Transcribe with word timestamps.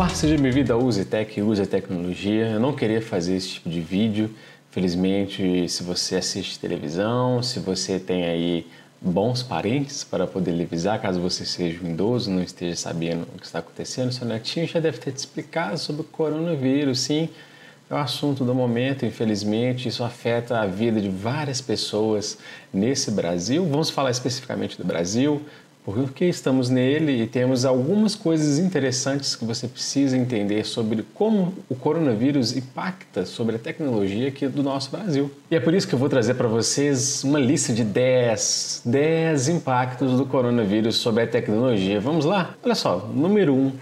Olá, 0.00 0.08
seja 0.08 0.38
bem-vindo 0.38 0.72
ao 0.72 0.82
Use 0.82 1.04
Tech, 1.04 1.42
Use 1.42 1.60
a 1.60 1.66
Tecnologia. 1.66 2.46
Eu 2.52 2.58
não 2.58 2.72
queria 2.72 3.02
fazer 3.02 3.36
esse 3.36 3.48
tipo 3.50 3.68
de 3.68 3.82
vídeo. 3.82 4.34
Felizmente, 4.70 5.68
se 5.68 5.82
você 5.82 6.16
assiste 6.16 6.58
televisão, 6.58 7.42
se 7.42 7.58
você 7.58 7.98
tem 7.98 8.24
aí 8.24 8.66
bons 8.98 9.42
parentes 9.42 10.02
para 10.02 10.26
poder 10.26 10.58
avisar, 10.62 10.98
caso 11.02 11.20
você 11.20 11.44
seja 11.44 11.84
um 11.84 11.90
idoso, 11.90 12.30
não 12.30 12.42
esteja 12.42 12.76
sabendo 12.76 13.24
o 13.24 13.38
que 13.38 13.44
está 13.44 13.58
acontecendo, 13.58 14.10
seu 14.10 14.26
netinho 14.26 14.66
já 14.66 14.80
deve 14.80 14.96
ter 14.96 15.12
te 15.12 15.18
explicado 15.18 15.76
sobre 15.76 16.00
o 16.00 16.04
coronavírus, 16.04 17.00
sim. 17.00 17.28
É 17.90 17.92
o 17.92 17.98
assunto 17.98 18.42
do 18.42 18.54
momento, 18.54 19.04
infelizmente, 19.04 19.86
isso 19.86 20.02
afeta 20.02 20.60
a 20.60 20.66
vida 20.66 20.98
de 20.98 21.10
várias 21.10 21.60
pessoas 21.60 22.38
nesse 22.72 23.10
Brasil. 23.10 23.66
Vamos 23.66 23.90
falar 23.90 24.10
especificamente 24.12 24.78
do 24.78 24.84
Brasil, 24.84 25.42
porque 25.84 26.26
estamos 26.26 26.68
nele 26.68 27.22
e 27.22 27.26
temos 27.26 27.64
algumas 27.64 28.14
coisas 28.14 28.58
interessantes 28.58 29.34
que 29.34 29.44
você 29.44 29.66
precisa 29.66 30.16
entender 30.16 30.64
sobre 30.64 31.04
como 31.14 31.54
o 31.68 31.74
coronavírus 31.74 32.56
impacta 32.56 33.24
sobre 33.24 33.56
a 33.56 33.58
tecnologia 33.58 34.28
aqui 34.28 34.46
do 34.46 34.62
nosso 34.62 34.90
Brasil. 34.90 35.30
E 35.50 35.56
é 35.56 35.60
por 35.60 35.74
isso 35.74 35.88
que 35.88 35.94
eu 35.94 35.98
vou 35.98 36.08
trazer 36.08 36.34
para 36.34 36.48
vocês 36.48 37.24
uma 37.24 37.38
lista 37.38 37.72
de 37.72 37.84
10, 37.84 38.82
10 38.84 39.48
impactos 39.48 40.16
do 40.16 40.26
coronavírus 40.26 40.96
sobre 40.96 41.24
a 41.24 41.26
tecnologia. 41.26 42.00
Vamos 42.00 42.24
lá? 42.24 42.54
Olha 42.62 42.74
só, 42.74 43.10
número 43.14 43.54
1, 43.54 43.56
um, 43.56 43.72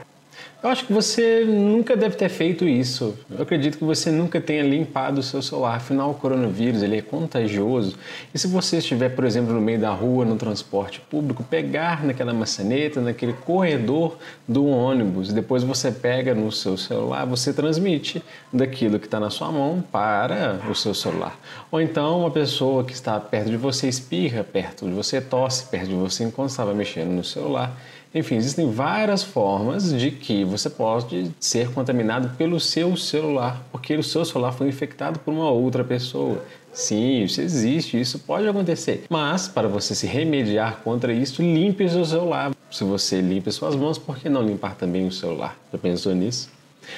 eu 0.61 0.71
acho 0.71 0.87
que 0.87 0.93
você 0.93 1.45
nunca 1.45 1.97
deve 1.97 2.17
ter 2.17 2.29
feito 2.29 2.67
isso. 2.67 3.17
Eu 3.31 3.43
acredito 3.43 3.79
que 3.79 3.85
você 3.85 4.11
nunca 4.11 4.41
tenha 4.41 4.63
limpado 4.65 5.21
o 5.21 5.23
seu 5.23 5.41
celular. 5.41 5.77
Afinal, 5.77 6.11
o 6.11 6.15
coronavírus 6.15 6.83
ele 6.83 6.99
é 6.99 7.03
contagioso. 7.03 7.97
E 8.35 8.39
se 8.39 8.49
você 8.49 8.79
estiver, 8.79 9.11
por 9.11 9.25
exemplo, 9.25 9.55
no 9.55 9.61
meio 9.61 9.79
da 9.79 9.91
rua, 9.91 10.25
no 10.25 10.35
transporte 10.35 11.01
público, 11.01 11.45
pegar 11.45 12.05
naquela 12.05 12.35
maçaneta, 12.35 13.01
naquele 13.01 13.35
corredor 13.35 14.19
do 14.49 14.67
ônibus, 14.67 15.33
depois 15.33 15.63
você 15.63 15.93
pega 15.93 16.35
no 16.35 16.51
seu 16.51 16.77
celular, 16.77 17.25
você 17.25 17.53
transmite 17.53 18.21
daquilo 18.53 18.99
que 18.99 19.07
está 19.07 19.21
na 19.21 19.31
sua 19.31 19.53
mão 19.53 19.81
para 19.93 20.61
o 20.69 20.75
seu 20.75 20.93
celular. 20.93 21.39
Ou 21.71 21.81
então, 21.81 22.19
uma 22.19 22.33
pessoa 22.33 22.83
que 22.83 22.93
está 22.93 23.21
perto 23.21 23.49
de 23.49 23.57
você 23.57 23.89
espirra 23.89 24.43
perto 24.43 24.87
de 24.87 24.93
você, 24.93 25.21
tosse 25.21 25.67
perto 25.67 25.87
de 25.87 25.95
você 25.95 26.25
enquanto 26.25 26.51
estava 26.51 26.75
mexendo 26.75 27.11
no 27.11 27.23
celular 27.23 27.79
enfim, 28.15 28.37
existem 28.37 28.71
várias 28.71 29.23
formas 29.23 29.93
de 29.93 30.11
que 30.11 30.45
você 30.45 30.71
pode 30.71 31.31
ser 31.39 31.71
contaminado 31.73 32.31
pelo 32.37 32.59
seu 32.59 32.97
celular, 32.97 33.63
porque 33.71 33.95
o 33.97 34.03
seu 34.03 34.25
celular 34.25 34.53
foi 34.53 34.69
infectado 34.69 35.19
por 35.19 35.33
uma 35.33 35.51
outra 35.51 35.85
pessoa. 35.85 36.43
Sim, 36.73 37.25
isso 37.25 37.41
existe, 37.41 38.01
isso 38.01 38.19
pode 38.21 38.47
acontecer. 38.47 39.05
Mas, 39.11 39.49
para 39.49 39.69
você 39.69 39.95
se 39.95 40.07
remediar 40.07 40.81
contra 40.85 41.13
isso, 41.13 41.43
limpe 41.43 41.85
o 41.85 41.91
seu 41.91 42.05
celular. 42.05 42.53
Se 42.71 42.85
você 42.85 43.21
limpa 43.21 43.51
suas 43.51 43.75
mãos, 43.75 43.99
por 43.99 44.17
que 44.19 44.29
não 44.29 44.43
limpar 44.43 44.75
também 44.75 45.07
o 45.07 45.13
celular? 45.13 45.59
Já 45.73 45.79
pensou 45.79 46.15
nisso? 46.15 46.51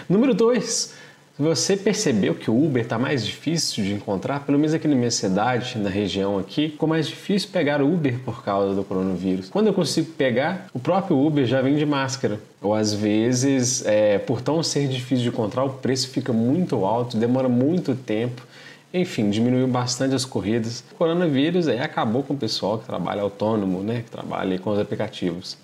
Número 0.09 0.35
2 0.35 1.10
você 1.41 1.75
percebeu 1.75 2.35
que 2.35 2.51
o 2.51 2.65
Uber 2.65 2.83
está 2.83 2.99
mais 2.99 3.25
difícil 3.25 3.83
de 3.83 3.95
encontrar, 3.95 4.41
pelo 4.41 4.59
menos 4.59 4.75
aqui 4.75 4.87
na 4.87 4.95
minha 4.95 5.11
cidade, 5.11 5.79
na 5.79 5.89
região 5.89 6.39
aqui, 6.39 6.69
ficou 6.69 6.87
mais 6.87 7.09
difícil 7.09 7.49
pegar 7.51 7.81
o 7.81 7.91
Uber 7.91 8.19
por 8.25 8.45
causa 8.45 8.75
do 8.75 8.85
coronavírus. 8.85 9.49
Quando 9.49 9.69
eu 9.69 9.73
consigo 9.73 10.13
pegar, 10.13 10.67
o 10.75 10.79
próprio 10.79 11.19
Uber 11.19 11.47
já 11.47 11.63
vem 11.63 11.77
de 11.77 11.87
máscara. 11.87 12.39
Ou 12.61 12.75
às 12.75 12.93
vezes, 12.93 13.83
é, 13.87 14.19
por 14.19 14.43
tão 14.43 14.63
ser 14.63 14.87
difícil 14.87 15.23
de 15.23 15.29
encontrar, 15.31 15.65
o 15.65 15.71
preço 15.71 16.11
fica 16.11 16.31
muito 16.31 16.85
alto, 16.85 17.17
demora 17.17 17.49
muito 17.49 17.95
tempo. 17.95 18.47
Enfim, 18.93 19.31
diminuiu 19.31 19.67
bastante 19.67 20.15
as 20.15 20.27
corridas. 20.27 20.85
O 20.93 20.97
coronavírus 20.97 21.69
aí 21.69 21.79
acabou 21.79 22.23
com 22.23 22.35
o 22.35 22.37
pessoal 22.37 22.79
que 22.79 22.85
trabalha 22.85 23.23
autônomo, 23.23 23.83
né, 23.83 24.03
que 24.05 24.11
trabalha 24.11 24.59
com 24.59 24.71
os 24.71 24.79
aplicativos. 24.79 25.57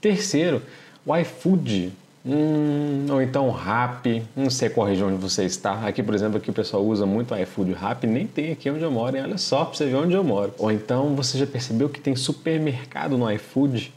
Terceiro, 0.00 0.62
o 1.04 1.16
iFood 1.16 1.92
Hum, 2.24 3.06
ou 3.10 3.22
então 3.22 3.50
Rap, 3.50 4.22
não 4.36 4.50
sei 4.50 4.68
qual 4.68 4.86
região 4.86 5.08
onde 5.08 5.16
você 5.16 5.44
está. 5.44 5.86
Aqui, 5.86 6.02
por 6.02 6.14
exemplo, 6.14 6.36
aqui 6.36 6.50
o 6.50 6.52
pessoal 6.52 6.84
usa 6.84 7.06
muito 7.06 7.34
iFood 7.34 7.72
Rap, 7.72 8.06
nem 8.06 8.26
tem 8.26 8.52
aqui 8.52 8.70
onde 8.70 8.82
eu 8.82 8.90
moro, 8.90 9.16
hein? 9.16 9.22
olha 9.22 9.38
só 9.38 9.64
para 9.64 9.74
você 9.74 9.86
ver 9.86 9.96
onde 9.96 10.14
eu 10.14 10.22
moro. 10.22 10.52
Ou 10.58 10.70
então 10.70 11.14
você 11.16 11.38
já 11.38 11.46
percebeu 11.46 11.88
que 11.88 12.00
tem 12.00 12.14
supermercado 12.14 13.16
no 13.16 13.30
iFood? 13.32 13.92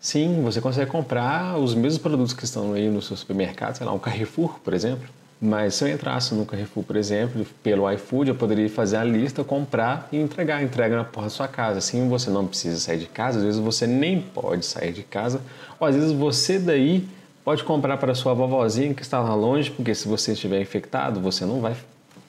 Sim, 0.00 0.42
você 0.42 0.60
consegue 0.60 0.90
comprar 0.90 1.56
os 1.56 1.74
mesmos 1.74 1.98
produtos 2.00 2.32
que 2.32 2.44
estão 2.44 2.72
aí 2.72 2.88
no 2.88 3.02
seu 3.02 3.16
supermercado, 3.16 3.76
sei 3.76 3.86
lá, 3.86 3.92
um 3.92 3.98
Carrefour, 3.98 4.58
por 4.62 4.72
exemplo. 4.72 5.08
Mas 5.40 5.74
se 5.74 5.84
eu 5.84 5.88
entrasse 5.88 6.34
no 6.34 6.44
Carrefour, 6.44 6.82
por 6.82 6.96
exemplo, 6.96 7.46
pelo 7.62 7.90
iFood, 7.92 8.30
eu 8.30 8.34
poderia 8.34 8.68
fazer 8.68 8.96
a 8.96 9.04
lista, 9.04 9.44
comprar 9.44 10.08
e 10.10 10.16
entregar, 10.16 10.62
entrega 10.62 10.96
na 10.96 11.04
porta 11.04 11.28
da 11.28 11.30
sua 11.30 11.46
casa. 11.48 11.78
Assim 11.78 12.08
você 12.08 12.28
não 12.28 12.44
precisa 12.44 12.78
sair 12.78 12.98
de 12.98 13.06
casa, 13.06 13.38
às 13.38 13.44
vezes 13.44 13.60
você 13.60 13.86
nem 13.86 14.20
pode 14.20 14.66
sair 14.66 14.92
de 14.92 15.04
casa, 15.04 15.40
ou 15.78 15.86
às 15.86 15.94
vezes 15.94 16.10
você 16.12 16.58
daí 16.58 17.06
Pode 17.48 17.64
comprar 17.64 17.96
para 17.96 18.14
sua 18.14 18.34
vovozinha 18.34 18.92
que 18.92 19.00
está 19.00 19.20
lá 19.20 19.34
longe, 19.34 19.70
porque 19.70 19.94
se 19.94 20.06
você 20.06 20.32
estiver 20.32 20.60
infectado, 20.60 21.18
você 21.18 21.46
não 21.46 21.62
vai 21.62 21.74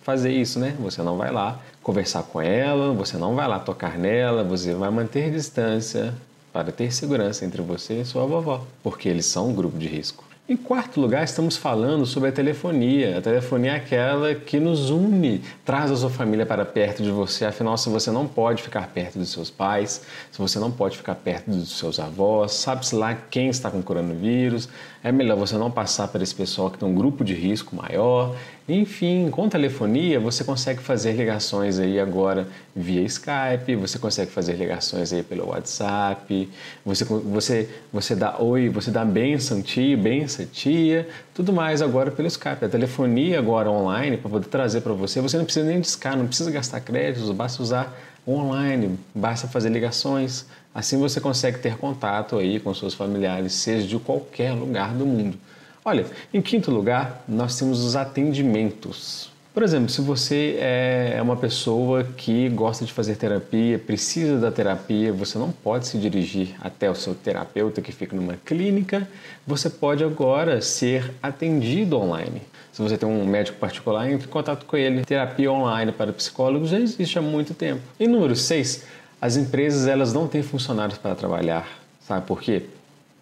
fazer 0.01 0.31
isso, 0.31 0.57
né? 0.57 0.77
Você 0.79 1.01
não 1.01 1.17
vai 1.17 1.29
lá 1.29 1.59
conversar 1.83 2.23
com 2.23 2.39
ela, 2.39 2.93
você 2.93 3.17
não 3.17 3.35
vai 3.35 3.45
lá 3.45 3.59
tocar 3.59 3.97
nela, 3.97 4.45
você 4.45 4.73
vai 4.73 4.89
manter 4.89 5.29
distância 5.29 6.15
para 6.53 6.71
ter 6.71 6.93
segurança 6.93 7.43
entre 7.43 7.61
você 7.61 7.95
e 7.95 8.05
sua 8.05 8.25
vovó, 8.25 8.65
porque 8.81 9.09
eles 9.09 9.25
são 9.25 9.49
um 9.49 9.53
grupo 9.53 9.77
de 9.77 9.87
risco. 9.89 10.23
Em 10.49 10.57
quarto 10.57 10.99
lugar, 10.99 11.23
estamos 11.23 11.57
falando 11.57 12.07
sobre 12.07 12.29
a 12.29 12.31
telefonia. 12.31 13.19
A 13.19 13.21
telefonia 13.21 13.73
é 13.73 13.75
aquela 13.75 14.33
que 14.33 14.59
nos 14.59 14.89
une, 14.89 15.43
traz 15.63 15.91
a 15.91 15.95
sua 15.95 16.09
família 16.09 16.43
para 16.43 16.65
perto 16.65 17.03
de 17.03 17.11
você. 17.11 17.45
Afinal, 17.45 17.77
se 17.77 17.87
você 17.87 18.09
não 18.09 18.27
pode 18.27 18.63
ficar 18.63 18.87
perto 18.87 19.19
dos 19.19 19.29
seus 19.29 19.51
pais, 19.51 20.01
se 20.31 20.39
você 20.39 20.57
não 20.57 20.71
pode 20.71 20.97
ficar 20.97 21.13
perto 21.13 21.51
dos 21.51 21.77
seus 21.77 21.99
avós, 21.99 22.53
sabe-se 22.53 22.95
lá 22.95 23.13
quem 23.13 23.49
está 23.49 23.69
com 23.69 23.83
coronavírus, 23.83 24.67
é 25.03 25.11
melhor 25.11 25.37
você 25.37 25.55
não 25.55 25.69
passar 25.69 26.07
para 26.07 26.23
esse 26.23 26.33
pessoal 26.33 26.71
que 26.71 26.79
tem 26.79 26.89
um 26.89 26.95
grupo 26.95 27.23
de 27.23 27.35
risco 27.35 27.75
maior. 27.75 28.35
Enfim, 28.71 29.31
com 29.31 29.49
telefonia 29.49 30.19
você 30.19 30.43
consegue 30.43 30.79
fazer 30.79 31.13
ligações 31.13 31.79
aí 31.79 31.99
agora 31.99 32.47
via 32.75 33.01
Skype, 33.01 33.75
você 33.75 33.97
consegue 33.97 34.29
fazer 34.29 34.53
ligações 34.53 35.11
aí 35.11 35.23
pelo 35.23 35.47
WhatsApp, 35.47 36.47
você, 36.85 37.03
você, 37.03 37.67
você 37.91 38.15
dá 38.15 38.39
oi, 38.39 38.69
você 38.69 38.91
dá 38.91 39.03
benção 39.03 39.59
tio, 39.59 39.97
benção 39.97 40.45
tia, 40.45 41.09
tudo 41.33 41.51
mais 41.51 41.81
agora 41.81 42.11
pelo 42.11 42.27
Skype. 42.27 42.63
A 42.63 42.69
telefonia 42.69 43.39
agora 43.39 43.71
online 43.71 44.17
para 44.17 44.29
poder 44.29 44.47
trazer 44.49 44.81
para 44.81 44.93
você, 44.93 45.19
você 45.19 45.35
não 45.35 45.45
precisa 45.45 45.65
nem 45.65 45.81
discar, 45.81 46.15
não 46.15 46.27
precisa 46.27 46.51
gastar 46.51 46.79
créditos, 46.81 47.31
basta 47.31 47.63
usar 47.63 47.99
online, 48.27 48.99
basta 49.15 49.47
fazer 49.47 49.69
ligações. 49.69 50.45
Assim 50.75 50.99
você 50.99 51.19
consegue 51.19 51.57
ter 51.57 51.75
contato 51.75 52.37
aí 52.37 52.59
com 52.59 52.71
seus 52.75 52.93
familiares, 52.93 53.51
seja 53.53 53.87
de 53.87 53.97
qualquer 53.97 54.53
lugar 54.53 54.93
do 54.93 55.07
mundo. 55.07 55.39
Olha, 55.83 56.05
em 56.33 56.41
quinto 56.41 56.69
lugar, 56.71 57.23
nós 57.27 57.57
temos 57.57 57.83
os 57.83 57.95
atendimentos. 57.95 59.31
Por 59.53 59.63
exemplo, 59.63 59.89
se 59.89 59.99
você 60.01 60.57
é 60.59 61.19
uma 61.21 61.35
pessoa 61.35 62.03
que 62.03 62.47
gosta 62.49 62.85
de 62.85 62.93
fazer 62.93 63.15
terapia, 63.15 63.79
precisa 63.79 64.37
da 64.37 64.51
terapia, 64.51 65.11
você 65.11 65.37
não 65.37 65.51
pode 65.51 65.87
se 65.87 65.97
dirigir 65.97 66.55
até 66.61 66.89
o 66.89 66.95
seu 66.95 67.15
terapeuta 67.15 67.81
que 67.81 67.91
fica 67.91 68.15
numa 68.15 68.37
clínica, 68.45 69.07
você 69.45 69.69
pode 69.69 70.03
agora 70.03 70.61
ser 70.61 71.11
atendido 71.21 71.97
online. 71.97 72.41
Se 72.71 72.81
você 72.81 72.97
tem 72.97 73.09
um 73.09 73.25
médico 73.25 73.57
particular, 73.57 74.09
entre 74.09 74.27
em 74.27 74.29
contato 74.29 74.65
com 74.65 74.77
ele. 74.77 75.03
Terapia 75.03 75.51
online 75.51 75.91
para 75.91 76.13
psicólogos 76.13 76.69
já 76.69 76.79
existe 76.79 77.17
há 77.17 77.21
muito 77.21 77.53
tempo. 77.53 77.81
E 77.99 78.07
número 78.07 78.35
6, 78.35 78.85
as 79.19 79.35
empresas 79.35 79.87
elas 79.87 80.13
não 80.13 80.27
têm 80.27 80.43
funcionários 80.43 80.97
para 80.97 81.15
trabalhar. 81.15 81.67
Sabe 81.99 82.25
por 82.25 82.39
quê? 82.39 82.63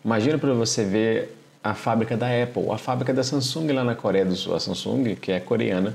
Imagina 0.03 0.37
para 0.37 0.53
você 0.53 0.83
ver 0.83 1.36
a 1.69 1.73
fábrica 1.73 2.15
da 2.15 2.27
Apple, 2.27 2.69
a 2.71 2.77
fábrica 2.77 3.13
da 3.13 3.23
Samsung 3.23 3.71
lá 3.71 3.83
na 3.83 3.95
Coreia 3.95 4.25
do 4.25 4.35
Sul, 4.35 4.55
a 4.55 4.59
Samsung, 4.59 5.15
que 5.15 5.31
é 5.31 5.39
coreana, 5.39 5.93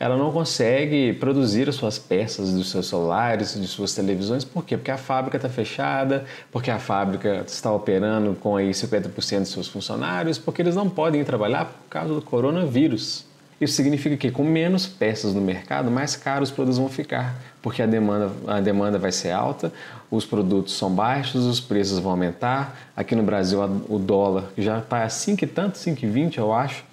ela 0.00 0.16
não 0.16 0.30
consegue 0.30 1.12
produzir 1.14 1.68
as 1.68 1.74
suas 1.74 1.98
peças 1.98 2.52
dos 2.52 2.70
seus 2.70 2.86
celulares, 2.86 3.60
de 3.60 3.66
suas 3.66 3.94
televisões, 3.94 4.44
por 4.44 4.64
quê? 4.64 4.76
Porque 4.76 4.92
a 4.92 4.96
fábrica 4.96 5.36
está 5.36 5.48
fechada, 5.48 6.24
porque 6.52 6.70
a 6.70 6.78
fábrica 6.78 7.44
está 7.46 7.72
operando 7.72 8.34
com 8.36 8.56
aí 8.56 8.70
50% 8.70 9.42
de 9.42 9.48
seus 9.48 9.66
funcionários, 9.66 10.38
porque 10.38 10.62
eles 10.62 10.76
não 10.76 10.88
podem 10.88 11.24
trabalhar 11.24 11.64
por 11.64 11.88
causa 11.90 12.14
do 12.14 12.22
coronavírus. 12.22 13.27
Isso 13.60 13.74
significa 13.74 14.16
que 14.16 14.30
com 14.30 14.44
menos 14.44 14.86
peças 14.86 15.34
no 15.34 15.40
mercado, 15.40 15.90
mais 15.90 16.14
caros 16.14 16.50
os 16.50 16.54
produtos 16.54 16.78
vão 16.78 16.88
ficar, 16.88 17.34
porque 17.60 17.82
a 17.82 17.86
demanda, 17.86 18.30
a 18.46 18.60
demanda 18.60 18.98
vai 18.98 19.10
ser 19.10 19.32
alta, 19.32 19.72
os 20.10 20.24
produtos 20.24 20.74
são 20.78 20.90
baixos, 20.90 21.44
os 21.44 21.58
preços 21.58 21.98
vão 21.98 22.12
aumentar. 22.12 22.78
Aqui 22.96 23.16
no 23.16 23.22
Brasil 23.22 23.60
o 23.88 23.98
dólar 23.98 24.44
já 24.56 24.78
está 24.78 25.02
a 25.02 25.08
5 25.08 25.44
e 25.44 25.46
tanto, 25.46 25.76
5,20 25.76 26.38
eu 26.38 26.52
acho, 26.52 26.84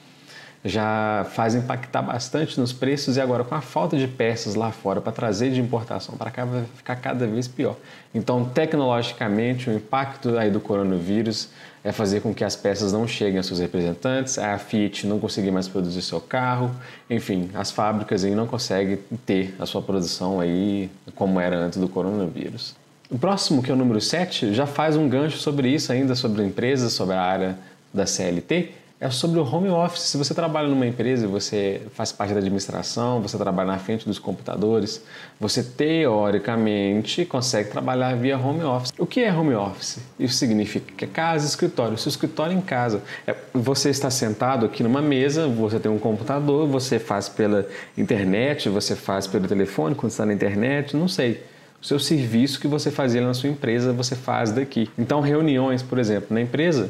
já 0.66 1.24
faz 1.30 1.54
impactar 1.54 2.02
bastante 2.02 2.60
nos 2.60 2.74
preços 2.74 3.18
e 3.18 3.22
agora 3.22 3.44
com 3.44 3.54
a 3.54 3.62
falta 3.62 3.96
de 3.96 4.08
peças 4.08 4.56
lá 4.56 4.72
fora 4.72 5.00
para 5.00 5.12
trazer 5.12 5.52
de 5.52 5.62
importação 5.62 6.18
para 6.18 6.32
cá 6.32 6.44
vai 6.44 6.64
ficar 6.76 6.96
cada 6.96 7.28
vez 7.28 7.48
pior. 7.48 7.76
Então, 8.16 8.44
tecnologicamente, 8.44 9.70
o 9.70 9.74
impacto 9.74 10.36
aí 10.40 10.50
do 10.50 10.60
coronavírus 10.60 11.50
é 11.84 11.92
fazer 11.92 12.22
com 12.22 12.34
que 12.34 12.44
as 12.44 12.56
peças 12.56 12.92
não 12.92 13.08
cheguem 13.08 13.38
aos 13.38 13.46
seus 13.46 13.60
representantes, 13.60 14.40
a 14.40 14.58
Fiat 14.58 15.06
não 15.06 15.20
conseguir 15.20 15.52
mais 15.52 15.68
produzir 15.68 16.02
seu 16.02 16.20
carro, 16.20 16.72
enfim, 17.08 17.52
as 17.54 17.70
fábricas 17.70 18.24
aí 18.24 18.34
não 18.34 18.48
conseguem 18.48 18.98
ter 19.24 19.54
a 19.60 19.68
sua 19.68 19.84
produção 19.84 20.40
aí 20.40 20.90
como 21.14 21.40
era 21.40 21.58
antes 21.58 21.78
do 21.78 21.88
coronavírus. 21.88 22.76
O 23.08 23.20
próximo, 23.20 23.62
que 23.62 23.70
é 23.70 23.74
o 23.74 23.78
número 23.78 24.02
7, 24.02 24.52
já 24.52 24.66
faz 24.66 24.98
um 24.98 25.08
gancho 25.08 25.38
sobre 25.38 25.70
isso 25.70 25.92
ainda, 25.92 26.16
sobre 26.16 26.44
empresas, 26.44 26.92
sobre 26.92 27.14
a 27.14 27.22
área 27.22 27.56
da 27.94 28.08
CLT, 28.08 28.72
é 29.06 29.10
sobre 29.12 29.40
o 29.40 29.44
home 29.44 29.70
office. 29.70 30.02
Se 30.02 30.18
você 30.18 30.34
trabalha 30.34 30.68
numa 30.68 30.86
empresa, 30.86 31.28
você 31.28 31.82
faz 31.94 32.12
parte 32.12 32.34
da 32.34 32.40
administração, 32.40 33.22
você 33.22 33.38
trabalha 33.38 33.72
na 33.72 33.78
frente 33.78 34.06
dos 34.06 34.18
computadores, 34.18 35.04
você 35.40 35.64
teoricamente 35.64 37.24
consegue 37.26 37.70
trabalhar 37.70 38.16
via 38.16 38.38
home 38.38 38.64
office. 38.64 38.92
O 38.98 39.06
que 39.06 39.22
é 39.22 39.32
home 39.32 39.54
office? 39.54 40.00
Isso 40.20 40.36
significa 40.36 40.92
que 40.96 41.06
é 41.06 41.08
casa, 41.08 41.46
escritório. 41.46 41.98
Seu 41.98 42.10
escritório 42.10 42.54
é 42.54 42.58
em 42.58 42.62
casa. 42.62 43.02
É, 43.28 43.36
você 43.54 43.90
está 43.90 44.10
sentado 44.10 44.66
aqui 44.66 44.82
numa 44.82 45.02
mesa, 45.02 45.48
você 45.48 45.80
tem 45.80 45.92
um 45.92 46.00
computador, 46.00 46.68
você 46.68 46.98
faz 46.98 47.30
pela 47.30 47.68
internet, 47.98 48.70
você 48.70 48.96
faz 48.96 49.28
pelo 49.28 49.48
telefone 49.48 49.94
quando 49.96 50.12
está 50.12 50.26
na 50.26 50.34
internet, 50.34 50.98
não 50.98 51.08
sei. 51.08 51.44
O 51.82 51.86
seu 51.86 52.00
serviço 52.00 52.60
que 52.60 52.68
você 52.68 52.90
fazia 52.90 53.22
na 53.22 53.36
sua 53.36 53.50
empresa, 53.50 53.94
você 53.94 54.16
faz 54.16 54.52
daqui. 54.52 54.90
Então, 54.98 55.22
reuniões, 55.22 55.84
por 55.84 56.00
exemplo, 56.00 56.34
na 56.34 56.42
empresa, 56.42 56.90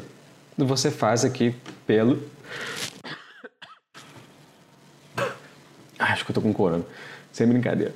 você 0.64 0.90
faz 0.90 1.24
aqui 1.24 1.54
pelo. 1.86 2.22
Acho 5.98 6.24
que 6.24 6.30
eu 6.30 6.34
tô 6.34 6.40
com 6.40 6.52
corona. 6.52 6.84
Sem 7.32 7.46
brincadeira. 7.46 7.94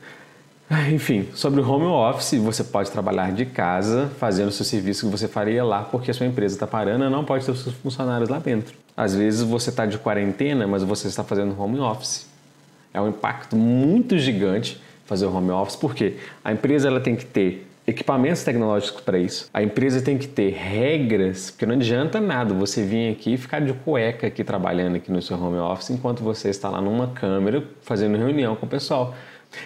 Enfim, 0.93 1.29
sobre 1.35 1.61
o 1.61 1.69
home 1.69 1.87
office, 1.87 2.39
você 2.39 2.63
pode 2.63 2.91
trabalhar 2.93 3.33
de 3.33 3.45
casa 3.45 4.09
fazendo 4.19 4.49
o 4.49 4.53
seu 4.53 4.65
serviço 4.65 5.07
que 5.07 5.11
você 5.11 5.27
faria 5.27 5.65
lá, 5.65 5.83
porque 5.83 6.13
a 6.13 6.15
sua 6.15 6.27
empresa 6.27 6.55
está 6.55 6.67
parando 6.67 7.05
e 7.05 7.11
não 7.11 7.25
pode 7.25 7.45
ter 7.45 7.51
os 7.51 7.63
seus 7.63 7.75
funcionários 7.75 8.29
lá 8.29 8.39
dentro. 8.39 8.77
Às 8.97 9.15
vezes 9.15 9.43
você 9.43 9.71
está 9.71 9.85
de 9.85 9.99
quarentena, 9.99 10.69
mas 10.69 10.85
você 10.85 11.09
está 11.09 11.25
fazendo 11.25 11.61
home 11.61 11.81
office. 11.81 12.29
É 12.95 13.01
um 13.01 13.09
impacto 13.09 13.57
muito 13.57 14.17
gigante 14.17 14.81
fazer 15.07 15.27
o 15.27 15.35
home 15.35 15.51
office, 15.51 15.75
porque 15.75 16.19
a 16.45 16.53
empresa 16.53 16.87
ela 16.87 17.01
tem 17.01 17.17
que 17.17 17.25
ter 17.25 17.69
equipamentos 17.91 18.43
tecnológicos 18.43 19.01
para 19.03 19.19
isso. 19.19 19.49
A 19.53 19.63
empresa 19.63 20.01
tem 20.01 20.17
que 20.17 20.27
ter 20.27 20.53
regras, 20.53 21.51
porque 21.51 21.67
não 21.67 21.75
adianta 21.75 22.21
nada 22.21 22.55
você 22.55 22.83
vir 22.83 23.13
aqui 23.13 23.35
e 23.35 23.37
ficar 23.37 23.61
de 23.61 23.73
cueca 23.73 24.27
aqui 24.27 24.43
trabalhando 24.43 24.97
aqui 24.97 25.11
no 25.11 25.21
seu 25.21 25.37
home 25.41 25.59
office 25.59 25.91
enquanto 25.91 26.23
você 26.23 26.49
está 26.49 26.69
lá 26.69 26.81
numa 26.81 27.09
câmera 27.09 27.63
fazendo 27.83 28.17
reunião 28.17 28.57
com 28.57 28.67
o 28.67 28.69
pessoal. 28.69 29.15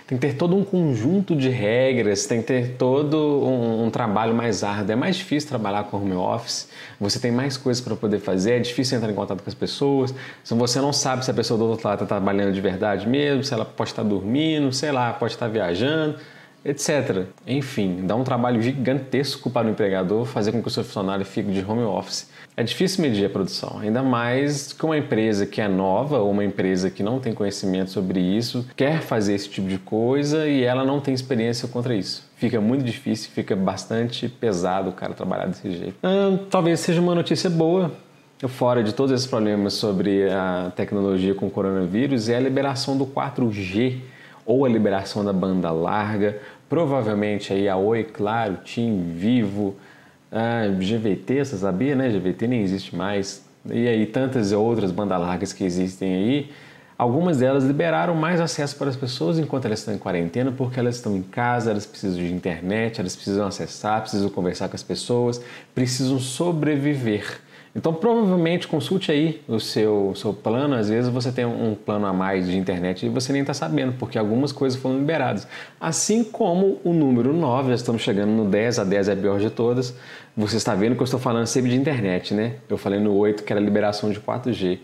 Tem 0.07 0.17
que 0.17 0.27
ter 0.27 0.35
todo 0.35 0.57
um 0.57 0.65
conjunto 0.65 1.37
de 1.37 1.51
regras, 1.51 2.25
tem 2.25 2.41
que 2.41 2.47
ter 2.47 2.77
todo 2.79 3.19
um, 3.19 3.85
um, 3.85 3.91
trabalho 3.91 4.35
mais 4.35 4.65
árduo. 4.65 4.93
É 4.93 4.97
mais 4.97 5.17
difícil 5.17 5.47
trabalhar 5.47 5.85
com 5.85 5.99
home 5.99 6.15
office, 6.15 6.71
você 6.99 7.19
tem 7.21 7.31
mais 7.31 7.59
coisas 7.59 7.85
para 7.85 7.95
poder 7.95 8.19
fazer, 8.19 8.53
é 8.53 8.59
difícil 8.61 8.97
entrar 8.97 9.11
em 9.11 9.15
contato 9.15 9.43
com 9.43 9.51
as 9.51 9.55
pessoas. 9.55 10.15
Se 10.43 10.55
você 10.55 10.81
não 10.81 10.93
sabe 10.93 11.23
se 11.23 11.31
a 11.31 11.35
pessoa 11.35 11.59
do 11.59 11.67
outro 11.67 11.87
lado 11.87 12.03
está 12.03 12.07
trabalhando 12.07 12.55
de 12.55 12.61
verdade 12.63 13.07
mesmo, 13.07 13.45
se 13.45 13.53
ela 13.53 13.67
pode 13.67 13.91
estar 13.91 14.03
dormindo, 14.03 14.73
sei 14.73 14.91
lá, 14.91 15.13
pode 15.13 15.35
estar 15.35 15.49
viajando 15.49 16.17
etc. 16.65 17.27
Enfim, 17.47 18.07
dá 18.07 18.17
um 18.17 18.25
trabalho 18.25 18.63
gigantesco 18.63 19.51
para 19.51 19.67
o 19.67 19.71
empregador 19.71 20.25
fazer 20.25 20.53
com 20.53 20.63
que 20.63 20.69
o 20.69 20.71
seu 20.71 20.83
funcionário 20.83 21.25
fique 21.25 21.51
de 21.51 21.65
home 21.65 21.83
office. 21.83 22.29
É 22.57 22.63
difícil 22.63 23.03
medir 23.03 23.27
a 23.27 23.29
produção, 23.29 23.81
ainda 23.81 24.03
mais 24.03 24.73
que 24.73 24.85
uma 24.85 24.97
empresa 24.97 25.45
que 25.45 25.61
é 25.61 25.67
nova 25.67 26.19
ou 26.19 26.31
uma 26.31 26.45
empresa 26.45 26.89
que 26.89 27.03
não 27.03 27.19
tem 27.19 27.35
conhecimento 27.35 27.91
sobre 27.91 28.21
isso 28.21 28.65
quer 28.77 29.01
fazer 29.01 29.35
esse 29.35 29.49
tipo 29.49 29.69
de 29.69 29.79
coisa 29.79 30.47
e 30.47 30.63
ela 30.63 30.85
não 30.85 31.01
tem 31.01 31.13
experiência 31.13 31.67
contra 31.67 31.95
isso. 31.95 32.25
Fica 32.37 32.61
muito 32.61 32.85
difícil, 32.85 33.31
fica 33.33 33.57
bastante 33.57 34.29
pesado 34.29 34.91
o 34.91 34.93
cara 34.93 35.15
trabalhar 35.15 35.47
desse 35.47 35.71
jeito. 35.71 35.95
Ah, 36.03 36.39
talvez 36.49 36.81
seja 36.81 37.01
uma 37.01 37.15
notícia 37.15 37.51
boa, 37.51 37.91
fora 38.49 38.85
de 38.85 38.93
todos 38.93 39.13
esses 39.13 39.27
problemas 39.27 39.75
sobre 39.75 40.31
a 40.31 40.73
tecnologia 40.77 41.35
com 41.35 41.47
o 41.47 41.51
coronavírus, 41.51 42.29
é 42.29 42.37
a 42.37 42.41
liberação 42.41 42.97
do 42.97 43.07
4G 43.07 43.99
ou 44.47 44.65
a 44.65 44.69
liberação 44.69 45.25
da 45.25 45.33
banda 45.33 45.71
larga 45.71 46.39
Provavelmente 46.69 47.53
aí 47.53 47.69
a 47.69 47.77
Oi, 47.77 48.05
Claro, 48.05 48.59
Tim, 48.65 49.13
Vivo, 49.15 49.77
a 50.33 50.67
GVT, 50.69 51.45
você 51.45 51.57
sabia, 51.57 51.95
né? 51.95 52.09
GVT 52.11 52.47
nem 52.47 52.63
existe 52.63 52.97
mais. 52.97 53.45
E 53.71 53.87
aí 53.87 54.07
tantas 54.07 54.53
outras 54.53 54.91
bandas 54.91 55.21
largas 55.21 55.53
que 55.53 55.65
existem 55.65 56.15
aí, 56.15 56.51
algumas 56.99 57.39
delas 57.39 57.65
liberaram 57.65 58.15
mais 58.15 58.41
acesso 58.41 58.77
para 58.77 58.91
as 58.91 58.97
pessoas 58.97 59.39
enquanto 59.39 59.65
elas 59.67 59.79
estão 59.79 59.95
em 59.95 59.99
quarentena, 59.99 60.53
porque 60.53 60.79
elas 60.79 60.97
estão 60.97 61.17
em 61.17 61.23
casa, 61.23 61.71
elas 61.71 61.87
precisam 61.87 62.19
de 62.19 62.33
internet, 62.33 63.01
elas 63.01 63.15
precisam 63.15 63.47
acessar, 63.47 64.01
precisam 64.01 64.29
conversar 64.29 64.69
com 64.69 64.77
as 64.77 64.83
pessoas, 64.83 65.41
precisam 65.75 66.19
sobreviver. 66.19 67.41
Então, 67.77 67.93
provavelmente, 67.93 68.69
consulte 68.69 69.11
aí 69.11 69.43
o 69.49 69.59
seu, 69.59 70.13
seu 70.15 70.33
plano. 70.33 70.77
Às 70.77 70.89
vezes 70.89 71.11
você 71.11 71.33
tem 71.33 71.45
um 71.45 71.75
plano 71.75 72.07
a 72.07 72.13
mais 72.13 72.47
de 72.47 72.57
internet 72.57 73.05
e 73.05 73.09
você 73.09 73.33
nem 73.33 73.41
está 73.41 73.53
sabendo, 73.53 73.95
porque 73.95 74.17
algumas 74.17 74.53
coisas 74.53 74.79
foram 74.79 74.99
liberadas. 74.99 75.49
Assim 75.81 76.23
como 76.23 76.81
o 76.85 76.93
número 76.93 77.33
9, 77.33 77.71
já 77.71 77.75
estamos 77.75 78.03
chegando 78.03 78.31
no 78.31 78.45
10, 78.45 78.79
a 78.79 78.85
10 78.85 79.09
é 79.09 79.13
a 79.13 79.17
pior 79.17 79.41
de 79.41 79.51
todas. 79.51 79.93
Você 80.37 80.57
está 80.57 80.73
vendo 80.77 80.95
que 80.95 81.03
eu 81.03 81.05
estou 81.05 81.19
falando 81.19 81.47
sempre 81.47 81.71
de 81.71 81.77
internet, 81.77 82.33
né? 82.33 82.57
Eu 82.69 82.79
falei 82.79 83.01
no 83.01 83.13
8 83.13 83.43
que 83.43 83.53
era 83.53 83.61
liberação 83.61 84.11
de 84.13 84.21
4G, 84.21 84.79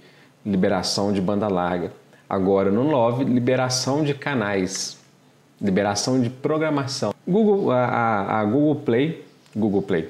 liberação 0.45 1.13
de 1.13 1.21
banda 1.21 1.47
larga. 1.47 1.93
Agora 2.29 2.73
no 2.73 2.83
9, 2.83 3.23
liberação 3.23 4.03
de 4.03 4.15
canais, 4.15 4.99
liberação 5.61 6.21
de 6.21 6.29
programação. 6.29 7.15
Google, 7.27 7.71
a, 7.71 7.85
a, 7.85 8.41
a 8.41 8.45
Google 8.45 8.77
Play, 8.77 9.25
Google 9.55 9.83
Play, 9.83 10.09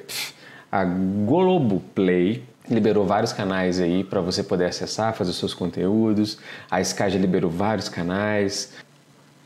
a 0.73 0.85
Globo 0.85 1.83
Play 1.95 2.50
liberou 2.71 3.05
vários 3.05 3.33
canais 3.33 3.81
aí 3.81 4.05
para 4.05 4.21
você 4.21 4.43
poder 4.43 4.67
acessar, 4.67 5.13
fazer 5.15 5.31
os 5.31 5.39
seus 5.39 5.53
conteúdos. 5.53 6.39
A 6.71 6.81
Sky 6.81 7.11
já 7.11 7.19
liberou 7.19 7.51
vários 7.51 7.89
canais. 7.89 8.73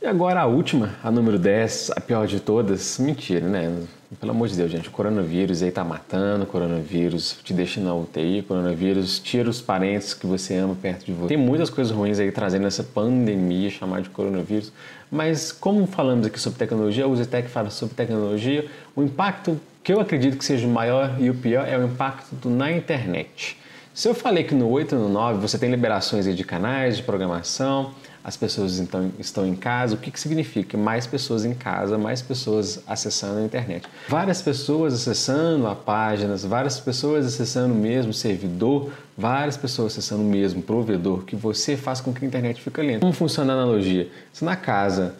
E 0.02 0.06
agora 0.06 0.42
a 0.42 0.46
última, 0.46 0.94
a 1.02 1.10
número 1.10 1.38
10, 1.38 1.92
a 1.96 2.00
pior 2.00 2.26
de 2.26 2.38
todas. 2.38 2.98
Mentira, 2.98 3.48
né? 3.48 3.74
Pelo 4.20 4.32
amor 4.32 4.48
de 4.48 4.56
Deus, 4.56 4.70
gente, 4.70 4.88
o 4.88 4.92
coronavírus 4.92 5.62
aí 5.62 5.70
tá 5.70 5.82
matando, 5.82 6.44
o 6.44 6.46
coronavírus 6.46 7.38
te 7.42 7.52
deixa 7.52 7.80
na 7.80 7.94
UTI, 7.94 8.40
o 8.40 8.44
coronavírus 8.44 9.18
tira 9.18 9.48
os 9.48 9.60
parentes 9.60 10.14
que 10.14 10.26
você 10.26 10.56
ama 10.56 10.76
perto 10.80 11.06
de 11.06 11.12
você. 11.12 11.28
Tem 11.28 11.36
muitas 11.36 11.70
coisas 11.70 11.92
ruins 11.92 12.18
aí 12.18 12.30
trazendo 12.30 12.66
essa 12.66 12.84
pandemia 12.84 13.70
chamada 13.70 14.02
de 14.02 14.10
coronavírus, 14.10 14.70
mas 15.10 15.50
como 15.50 15.86
falamos 15.86 16.26
aqui 16.26 16.38
sobre 16.38 16.58
tecnologia, 16.58 17.08
o 17.08 17.16
Zetec 17.16 17.48
fala 17.48 17.70
sobre 17.70 17.94
tecnologia, 17.94 18.66
o 18.94 19.02
impacto 19.02 19.58
que 19.84 19.92
eu 19.92 20.00
acredito 20.00 20.38
que 20.38 20.44
seja 20.44 20.66
o 20.66 20.70
maior 20.70 21.14
e 21.20 21.28
o 21.28 21.34
pior 21.34 21.68
é 21.68 21.76
o 21.76 21.84
impacto 21.84 22.48
na 22.48 22.72
internet. 22.72 23.58
Se 23.92 24.08
eu 24.08 24.14
falei 24.14 24.42
que 24.42 24.54
no 24.54 24.66
8 24.70 24.94
e 24.94 24.98
no 24.98 25.10
9 25.10 25.38
você 25.38 25.58
tem 25.58 25.70
liberações 25.70 26.24
de 26.24 26.42
canais 26.42 26.96
de 26.96 27.02
programação, 27.02 27.92
as 28.24 28.34
pessoas 28.34 28.80
então 28.80 29.12
estão 29.18 29.46
em 29.46 29.54
casa, 29.54 29.94
o 29.94 29.98
que, 29.98 30.10
que 30.10 30.18
significa? 30.18 30.78
Mais 30.78 31.06
pessoas 31.06 31.44
em 31.44 31.52
casa, 31.52 31.98
mais 31.98 32.22
pessoas 32.22 32.82
acessando 32.86 33.40
a 33.40 33.42
internet. 33.42 33.86
Várias 34.08 34.40
pessoas 34.40 34.94
acessando 34.94 35.66
a 35.66 35.74
páginas, 35.74 36.42
várias 36.46 36.80
pessoas 36.80 37.26
acessando 37.26 37.74
o 37.74 37.76
mesmo 37.76 38.14
servidor, 38.14 38.90
várias 39.18 39.58
pessoas 39.58 39.92
acessando 39.92 40.22
o 40.22 40.26
mesmo 40.26 40.62
provedor, 40.62 41.24
que 41.24 41.36
você 41.36 41.76
faz 41.76 42.00
com 42.00 42.10
que 42.14 42.24
a 42.24 42.26
internet 42.26 42.62
fique 42.62 42.80
lenta. 42.80 43.00
Como 43.00 43.12
funciona 43.12 43.52
a 43.52 43.56
analogia? 43.56 44.08
Se 44.32 44.46
na 44.46 44.56
casa 44.56 45.14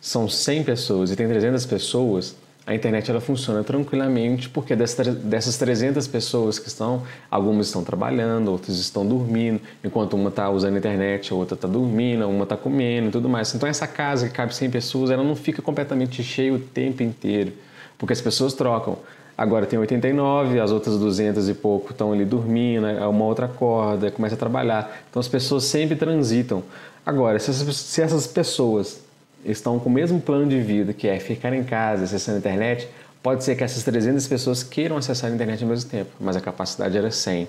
são 0.00 0.26
100 0.26 0.64
pessoas 0.64 1.10
e 1.10 1.16
tem 1.16 1.28
300 1.28 1.66
pessoas, 1.66 2.34
a 2.66 2.74
internet 2.74 3.08
ela 3.08 3.20
funciona 3.20 3.62
tranquilamente 3.62 4.48
porque 4.48 4.74
dessas 4.74 5.56
300 5.56 6.08
pessoas 6.08 6.58
que 6.58 6.66
estão, 6.66 7.04
algumas 7.30 7.68
estão 7.68 7.84
trabalhando, 7.84 8.50
outras 8.50 8.76
estão 8.78 9.06
dormindo, 9.06 9.60
enquanto 9.84 10.14
uma 10.14 10.30
está 10.30 10.50
usando 10.50 10.74
a 10.74 10.78
internet, 10.78 11.32
a 11.32 11.36
outra 11.36 11.54
está 11.54 11.68
dormindo, 11.68 12.28
uma 12.28 12.42
está 12.42 12.56
comendo 12.56 13.06
e 13.06 13.10
tudo 13.12 13.28
mais. 13.28 13.54
Então 13.54 13.68
essa 13.68 13.86
casa 13.86 14.28
que 14.28 14.34
cabe 14.34 14.52
100 14.52 14.70
pessoas, 14.70 15.10
ela 15.10 15.22
não 15.22 15.36
fica 15.36 15.62
completamente 15.62 16.24
cheia 16.24 16.52
o 16.52 16.58
tempo 16.58 17.04
inteiro, 17.04 17.52
porque 17.96 18.12
as 18.12 18.20
pessoas 18.20 18.52
trocam. 18.52 18.98
Agora 19.38 19.64
tem 19.64 19.78
89, 19.78 20.58
as 20.58 20.72
outras 20.72 20.98
200 20.98 21.48
e 21.48 21.54
pouco 21.54 21.92
estão 21.92 22.12
ali 22.12 22.24
dormindo, 22.24 22.82
né? 22.82 23.06
uma 23.06 23.26
outra 23.26 23.46
acorda, 23.46 24.10
começa 24.10 24.34
a 24.34 24.38
trabalhar. 24.38 25.02
Então 25.08 25.20
as 25.20 25.28
pessoas 25.28 25.64
sempre 25.64 25.94
transitam. 25.94 26.64
Agora, 27.04 27.38
se 27.38 28.02
essas 28.02 28.26
pessoas 28.26 29.05
estão 29.44 29.78
com 29.78 29.88
o 29.88 29.92
mesmo 29.92 30.20
plano 30.20 30.48
de 30.48 30.60
vida, 30.60 30.92
que 30.92 31.08
é 31.08 31.18
ficar 31.18 31.52
em 31.52 31.62
casa, 31.62 32.04
acessando 32.04 32.36
a 32.36 32.40
internet, 32.40 32.88
pode 33.22 33.44
ser 33.44 33.56
que 33.56 33.64
essas 33.64 33.82
300 33.82 34.26
pessoas 34.26 34.62
queiram 34.62 34.96
acessar 34.96 35.30
a 35.30 35.34
internet 35.34 35.62
ao 35.62 35.68
mesmo 35.68 35.90
tempo, 35.90 36.10
mas 36.20 36.36
a 36.36 36.40
capacidade 36.40 36.96
era 36.96 37.10
100. 37.10 37.48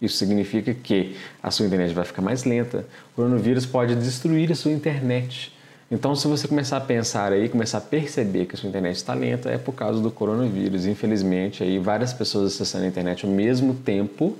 Isso 0.00 0.16
significa 0.16 0.74
que 0.74 1.16
a 1.42 1.50
sua 1.50 1.66
internet 1.66 1.94
vai 1.94 2.04
ficar 2.04 2.20
mais 2.20 2.44
lenta. 2.44 2.84
O 3.12 3.16
coronavírus 3.16 3.64
pode 3.64 3.94
destruir 3.94 4.52
a 4.52 4.54
sua 4.54 4.72
internet. 4.72 5.52
Então, 5.90 6.14
se 6.16 6.26
você 6.26 6.48
começar 6.48 6.76
a 6.76 6.80
pensar 6.80 7.32
aí, 7.32 7.48
começar 7.48 7.78
a 7.78 7.80
perceber 7.80 8.46
que 8.46 8.56
a 8.56 8.58
sua 8.58 8.68
internet 8.68 8.96
está 8.96 9.14
lenta, 9.14 9.48
é 9.48 9.56
por 9.56 9.72
causa 9.72 10.00
do 10.00 10.10
coronavírus. 10.10 10.84
Infelizmente, 10.84 11.62
aí 11.62 11.78
várias 11.78 12.12
pessoas 12.12 12.52
acessando 12.52 12.84
a 12.84 12.88
internet 12.88 13.24
ao 13.24 13.30
mesmo 13.30 13.74
tempo 13.74 14.36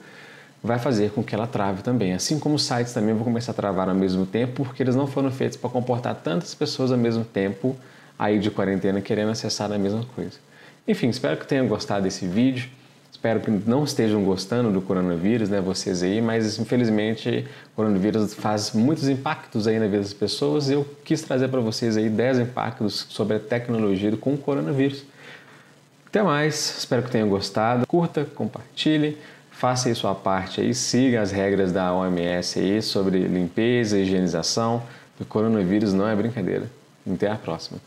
vai 0.66 0.78
fazer 0.78 1.12
com 1.12 1.23
que 1.23 1.35
ela 1.35 1.46
trave 1.46 1.82
também. 1.82 2.12
Assim 2.12 2.38
como 2.38 2.56
os 2.56 2.64
sites 2.64 2.92
também 2.92 3.14
vão 3.14 3.25
começar 3.25 3.52
a 3.52 3.54
travar 3.54 3.88
ao 3.88 3.94
mesmo 3.94 4.26
tempo, 4.26 4.64
porque 4.64 4.82
eles 4.82 4.94
não 4.94 5.06
foram 5.06 5.30
feitos 5.30 5.56
para 5.56 5.70
comportar 5.70 6.14
tantas 6.16 6.54
pessoas 6.54 6.92
ao 6.92 6.99
mesmo 6.99 7.25
tempo 7.25 7.76
aí 8.18 8.38
de 8.38 8.50
quarentena 8.50 9.00
querendo 9.00 9.30
acessar 9.30 9.73
a 9.73 9.78
mesma 9.78 10.04
coisa. 10.14 10.38
Enfim, 10.87 11.08
espero 11.08 11.37
que 11.37 11.46
tenham 11.46 11.66
gostado 11.66 12.02
desse 12.02 12.26
vídeo. 12.26 12.68
Espero 13.11 13.40
que 13.40 13.50
não 13.50 13.82
estejam 13.82 14.23
gostando 14.23 14.70
do 14.70 14.82
coronavírus, 14.82 15.49
né, 15.49 15.58
vocês 15.58 16.02
aí, 16.02 16.20
mas 16.20 16.58
infelizmente 16.58 17.46
o 17.73 17.76
coronavírus 17.76 18.35
faz 18.35 18.73
muitos 18.73 19.08
impactos 19.08 19.66
aí 19.66 19.78
na 19.78 19.87
vida 19.87 20.02
das 20.02 20.12
pessoas 20.12 20.68
e 20.68 20.75
eu 20.75 20.87
quis 21.02 21.23
trazer 21.23 21.49
para 21.49 21.61
vocês 21.61 21.96
aí 21.96 22.11
10 22.11 22.40
impactos 22.40 23.06
sobre 23.08 23.37
a 23.37 23.40
tecnologia 23.40 24.14
com 24.18 24.35
o 24.35 24.38
coronavírus. 24.38 25.02
Até 26.06 26.23
mais, 26.23 26.78
espero 26.78 27.02
que 27.02 27.11
tenham 27.11 27.28
gostado. 27.28 27.87
Curta, 27.87 28.25
compartilhe 28.25 29.16
faça 29.56 29.88
aí 29.88 29.94
sua 29.94 30.14
parte 30.14 30.60
aí, 30.60 30.75
siga 30.75 31.22
as 31.22 31.32
regras 31.32 31.72
da 31.72 31.92
OMS 31.94 32.58
aí 32.58 32.82
sobre 32.82 33.26
limpeza, 33.26 33.98
higienização. 33.98 34.82
O 35.18 35.25
coronavírus 35.25 35.94
não 35.94 36.06
é 36.06 36.14
brincadeira. 36.14 36.70
Até 37.10 37.30
a 37.30 37.36
próxima. 37.36 37.80